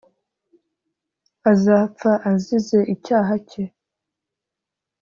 azapfa 1.51 2.11
azize 2.29 2.79
icyaha 2.93 3.33
cye 3.49 3.63